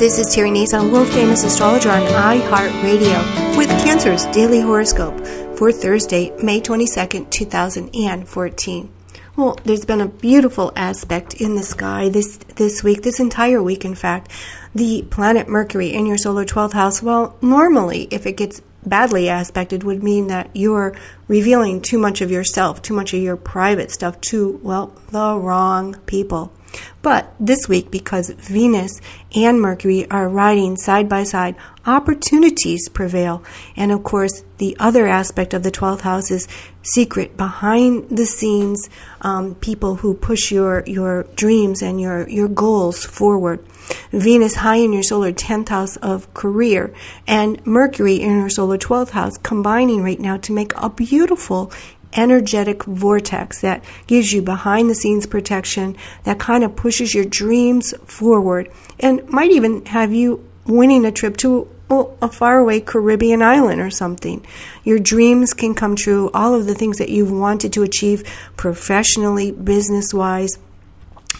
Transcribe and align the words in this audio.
This 0.00 0.18
is 0.18 0.34
Terry 0.34 0.48
Nazon, 0.48 0.90
world 0.90 1.08
famous 1.08 1.44
astrologer 1.44 1.90
on 1.90 2.00
iHeartRadio, 2.00 3.58
with 3.58 3.68
Cancer's 3.84 4.24
daily 4.34 4.62
horoscope 4.62 5.26
for 5.58 5.70
Thursday, 5.70 6.34
May 6.42 6.62
22nd, 6.62 7.28
2014. 7.28 8.92
Well, 9.36 9.58
there's 9.62 9.84
been 9.84 10.00
a 10.00 10.08
beautiful 10.08 10.72
aspect 10.74 11.34
in 11.34 11.54
the 11.54 11.62
sky 11.62 12.08
this 12.08 12.38
this 12.56 12.82
week, 12.82 13.02
this 13.02 13.20
entire 13.20 13.62
week, 13.62 13.84
in 13.84 13.94
fact. 13.94 14.30
The 14.74 15.02
planet 15.10 15.48
Mercury 15.48 15.92
in 15.92 16.06
your 16.06 16.16
solar 16.16 16.46
12th 16.46 16.72
house. 16.72 17.02
Well, 17.02 17.36
normally, 17.42 18.08
if 18.10 18.24
it 18.24 18.38
gets 18.38 18.62
badly 18.86 19.28
aspected, 19.28 19.84
would 19.84 20.02
mean 20.02 20.28
that 20.28 20.48
you're 20.54 20.96
revealing 21.28 21.82
too 21.82 21.98
much 21.98 22.22
of 22.22 22.30
yourself, 22.30 22.80
too 22.80 22.94
much 22.94 23.12
of 23.12 23.20
your 23.20 23.36
private 23.36 23.90
stuff 23.90 24.18
to, 24.22 24.58
well, 24.62 24.94
the 25.10 25.36
wrong 25.36 25.96
people. 26.06 26.54
But 27.02 27.32
this 27.40 27.68
week, 27.68 27.90
because 27.90 28.30
Venus 28.30 29.00
and 29.34 29.60
Mercury 29.60 30.08
are 30.10 30.28
riding 30.28 30.76
side 30.76 31.08
by 31.08 31.24
side, 31.24 31.56
opportunities 31.86 32.88
prevail. 32.90 33.42
And 33.74 33.90
of 33.90 34.04
course, 34.04 34.44
the 34.58 34.76
other 34.78 35.06
aspect 35.06 35.54
of 35.54 35.62
the 35.62 35.70
12th 35.70 36.02
house 36.02 36.30
is 36.30 36.46
secret, 36.82 37.36
behind 37.36 38.10
the 38.10 38.26
scenes, 38.26 38.88
um, 39.22 39.54
people 39.56 39.96
who 39.96 40.14
push 40.14 40.52
your, 40.52 40.82
your 40.86 41.24
dreams 41.36 41.80
and 41.82 42.00
your, 42.00 42.28
your 42.28 42.48
goals 42.48 43.04
forward. 43.04 43.64
Venus 44.12 44.56
high 44.56 44.76
in 44.76 44.92
your 44.92 45.02
solar 45.02 45.32
10th 45.32 45.70
house 45.70 45.96
of 45.96 46.32
career 46.34 46.94
and 47.26 47.64
Mercury 47.66 48.20
in 48.20 48.38
your 48.38 48.50
solar 48.50 48.78
12th 48.78 49.10
house 49.10 49.36
combining 49.38 50.02
right 50.02 50.20
now 50.20 50.36
to 50.36 50.52
make 50.52 50.72
a 50.76 50.90
beautiful 50.90 51.72
energetic 52.14 52.84
vortex 52.84 53.60
that 53.60 53.84
gives 54.06 54.32
you 54.32 54.42
behind 54.42 54.90
the 54.90 54.94
scenes 54.94 55.26
protection, 55.26 55.96
that 56.24 56.38
kind 56.38 56.64
of 56.64 56.76
pushes 56.76 57.14
your 57.14 57.24
dreams 57.24 57.94
forward, 58.04 58.70
and 58.98 59.26
might 59.28 59.50
even 59.50 59.84
have 59.86 60.12
you 60.12 60.44
winning 60.66 61.04
a 61.04 61.12
trip 61.12 61.36
to 61.38 61.68
a 61.90 62.28
faraway 62.28 62.78
Caribbean 62.78 63.42
island 63.42 63.80
or 63.80 63.90
something. 63.90 64.44
Your 64.84 65.00
dreams 65.00 65.52
can 65.52 65.74
come 65.74 65.96
true, 65.96 66.30
all 66.32 66.54
of 66.54 66.66
the 66.66 66.74
things 66.74 66.98
that 66.98 67.08
you've 67.08 67.32
wanted 67.32 67.72
to 67.72 67.82
achieve 67.82 68.22
professionally, 68.56 69.50
business 69.50 70.14
wise, 70.14 70.56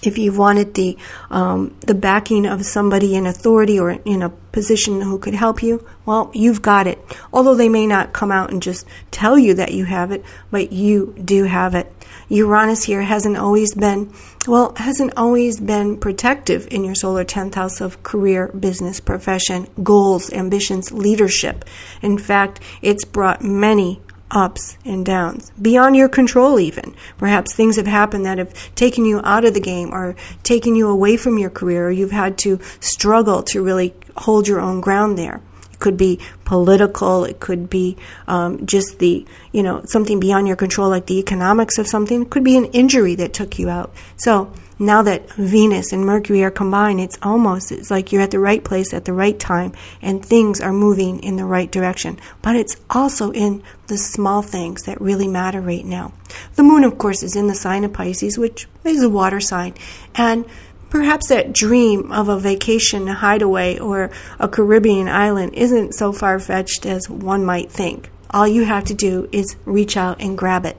if 0.03 0.19
you 0.19 0.33
wanted 0.33 0.75
the 0.75 0.97
um, 1.31 1.77
the 1.81 1.95
backing 1.95 2.47
of 2.47 2.65
somebody 2.65 3.15
in 3.15 3.27
authority 3.27 3.79
or 3.79 3.91
in 3.91 4.23
a 4.23 4.31
position 4.31 5.01
who 5.01 5.19
could 5.19 5.35
help 5.35 5.63
you, 5.63 5.87
well, 6.05 6.31
you've 6.35 6.63
got 6.63 6.87
it. 6.87 6.99
Although 7.33 7.55
they 7.55 7.69
may 7.69 7.87
not 7.87 8.13
come 8.13 8.33
out 8.33 8.51
and 8.51 8.63
just 8.63 8.87
tell 9.11 9.39
you 9.39 9.55
that 9.55 9.73
you 9.73 9.85
have 9.85 10.11
it, 10.11 10.25
but 10.51 10.73
you 10.73 11.15
do 11.25 11.45
have 11.45 11.75
it. 11.75 11.93
Uranus 12.29 12.85
here 12.85 13.03
hasn't 13.03 13.37
always 13.37 13.75
been, 13.75 14.13
well, 14.47 14.73
hasn't 14.77 15.13
always 15.17 15.61
been 15.61 15.97
protective 15.97 16.67
in 16.71 16.85
your 16.85 16.95
solar 16.95 17.25
10th 17.25 17.55
house 17.55 17.81
of 17.81 18.03
career, 18.03 18.49
business, 18.49 19.01
profession, 19.01 19.67
goals, 19.83 20.33
ambitions, 20.33 20.93
leadership. 20.93 21.65
In 22.03 22.19
fact, 22.19 22.61
it's 22.83 23.05
brought 23.05 23.43
many 23.43 24.01
ups 24.31 24.79
and 24.85 25.05
downs, 25.05 25.51
beyond 25.61 25.97
your 25.97 26.09
control, 26.09 26.61
even. 26.61 26.95
Perhaps 27.19 27.55
things 27.55 27.77
have 27.77 27.87
happened 27.87 28.25
that 28.27 28.39
have 28.39 28.75
taken 28.75 29.05
you 29.05 29.21
out 29.25 29.45
of 29.45 29.55
the 29.55 29.61
game 29.61 29.93
or 29.93 30.15
taken 30.43 30.75
you 30.75 30.89
away 30.89 31.17
from 31.17 31.39
your 31.39 31.51
career, 31.51 31.89
or 31.89 31.91
you've 31.91 32.11
had 32.11 32.39
to 32.39 32.59
struggle 32.81 33.43
to 33.43 33.63
really 33.63 33.95
hold 34.17 34.47
your 34.49 34.61
own 34.61 34.81
ground 34.81 35.19
there. 35.19 35.41
It 35.73 35.79
could 35.79 35.97
be 35.97 36.21
political, 36.45 37.25
it 37.25 37.41
could 37.41 37.71
be 37.71 37.97
um, 38.29 38.67
just 38.67 38.99
the, 38.99 39.27
you 39.53 39.63
know, 39.63 39.83
something 39.87 40.21
beyond 40.21 40.47
your 40.47 40.57
control, 40.57 40.91
like 40.91 41.07
the 41.07 41.19
economics 41.19 41.79
of 41.79 41.87
something. 41.87 42.23
It 42.23 42.31
could 42.31 42.45
be 42.45 42.57
an 42.57 42.67
injury 42.67 43.15
that 43.17 43.33
took 43.33 43.59
you 43.59 43.69
out. 43.69 43.93
So, 44.17 44.53
now 44.81 45.03
that 45.03 45.31
Venus 45.35 45.93
and 45.93 46.07
Mercury 46.07 46.43
are 46.43 46.51
combined, 46.51 47.01
it's 47.03 47.19
almost 47.23 47.71
it's 47.71 47.91
like 47.91 48.13
you're 48.13 48.23
at 48.23 48.31
the 48.31 48.39
right 48.39 48.65
place 48.65 48.95
at 48.95 49.05
the 49.05 49.13
right 49.13 49.39
time 49.39 49.73
and 50.01 50.25
things 50.25 50.59
are 50.59 50.73
moving 50.73 51.23
in 51.23 51.37
the 51.37 51.45
right 51.45 51.71
direction. 51.71 52.19
But 52.41 52.57
it's 52.57 52.81
also 52.89 53.31
in 53.31 53.63
the 53.89 53.99
small 53.99 54.41
things 54.41 54.85
that 54.85 54.99
really 54.99 55.29
matter 55.29 55.61
right 55.61 55.85
now. 55.85 56.15
The 56.57 56.63
moon, 56.63 56.83
of 56.85 56.97
course, 56.97 57.23
is 57.23 57.37
in 57.37 57.47
the 57.47 57.55
sign 57.55 57.85
of 57.85 57.93
Pisces, 57.93 58.39
which 58.39 58.67
is 58.83 59.03
a 59.03 59.11
water 59.11 59.39
sign. 59.39 59.75
And 60.15 60.47
perhaps 60.89 61.29
that 61.29 61.53
dream 61.53 62.11
of 62.11 62.31
a 62.31 62.41
vacation 62.41 63.07
hideaway 63.07 63.79
or 63.79 64.11
a 64.39 64.49
Caribbean 64.49 65.09
island 65.09 65.53
isn't 65.53 65.93
so 65.93 66.11
far 66.11 66.39
fetched 66.39 66.87
as 66.87 67.07
one 67.07 67.45
might 67.45 67.71
think. 67.71 68.09
All 68.31 68.49
you 68.49 68.65
have 68.65 68.85
to 68.85 68.95
do 68.95 69.29
is 69.31 69.57
reach 69.67 69.99
out 69.99 70.23
and 70.23 70.39
grab 70.39 70.65
it. 70.65 70.79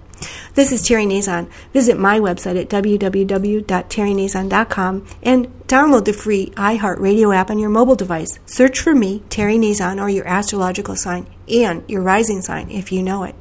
This 0.54 0.72
is 0.72 0.88
Terry 0.88 1.06
Nazon. 1.06 1.50
Visit 1.74 1.98
my 1.98 2.20
website 2.20 2.60
at 2.60 2.70
www.terrynazon.com 2.70 5.08
and 5.24 5.48
download 5.68 6.06
the 6.06 6.14
free 6.14 6.52
iHeartRadio 6.56 7.36
app 7.36 7.50
on 7.50 7.60
your 7.60 7.70
mobile 7.70 7.96
device. 7.96 8.40
Search 8.46 8.80
for 8.80 8.94
me, 8.94 9.24
Terry 9.30 9.58
Nazon, 9.58 10.02
or 10.02 10.10
your 10.10 10.28
astrological 10.28 10.96
sign 10.96 11.28
and 11.48 11.90
your 11.90 12.02
rising 12.02 12.42
sign 12.42 12.70
if 12.70 12.92
you 12.92 13.04
know 13.04 13.24
it. 13.24 13.36